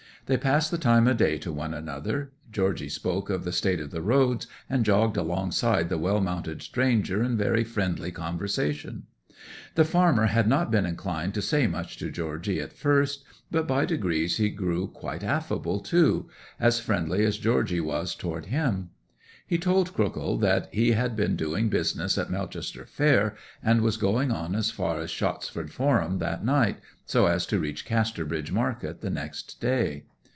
They 0.27 0.37
passed 0.37 0.71
the 0.71 0.77
time 0.77 1.09
o' 1.09 1.13
day 1.13 1.37
to 1.39 1.51
one 1.51 1.73
another; 1.73 2.31
Georgy 2.49 2.87
spoke 2.87 3.29
of 3.29 3.43
the 3.43 3.51
state 3.51 3.81
of 3.81 3.91
the 3.91 4.01
roads, 4.03 4.47
and 4.69 4.85
jogged 4.85 5.17
alongside 5.17 5.89
the 5.89 5.97
well 5.97 6.21
mounted 6.21 6.61
stranger 6.61 7.21
in 7.21 7.35
very 7.35 7.65
friendly 7.65 8.11
conversation. 8.11 9.07
The 9.75 9.83
farmer 9.83 10.27
had 10.27 10.47
not 10.47 10.71
been 10.71 10.85
inclined 10.85 11.33
to 11.33 11.41
say 11.41 11.67
much 11.67 11.97
to 11.97 12.09
Georgy 12.11 12.61
at 12.61 12.71
first, 12.71 13.25
but 13.49 13.67
by 13.67 13.83
degrees 13.83 14.37
he 14.37 14.49
grew 14.49 14.87
quite 14.87 15.21
affable 15.23 15.81
too—as 15.81 16.79
friendly 16.79 17.25
as 17.25 17.37
Georgy 17.37 17.81
was 17.81 18.15
toward 18.15 18.45
him. 18.45 18.91
He 19.45 19.57
told 19.57 19.93
Crookhill 19.93 20.37
that 20.39 20.73
he 20.73 20.91
had 20.91 21.13
been 21.17 21.35
doing 21.35 21.67
business 21.67 22.17
at 22.17 22.31
Melchester 22.31 22.85
fair, 22.85 23.35
and 23.61 23.81
was 23.81 23.97
going 23.97 24.31
on 24.31 24.55
as 24.55 24.71
far 24.71 25.01
as 25.01 25.09
Shottsford 25.11 25.71
Forum 25.71 26.19
that 26.19 26.45
night, 26.45 26.77
so 27.05 27.25
as 27.25 27.45
to 27.47 27.59
reach 27.59 27.83
Casterbridge 27.85 28.53
market 28.53 29.01
the 29.01 29.09
next 29.09 29.59
day. 29.59 30.05